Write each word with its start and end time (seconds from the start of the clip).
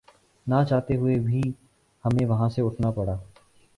ناچاہتے 0.47 0.95
ہوئے 0.95 1.17
بھی 1.19 1.41
ہمیں 2.03 2.25
وہاں 2.25 2.49
سے 2.49 2.61
اٹھنا 2.61 2.91
پڑا 2.91 3.17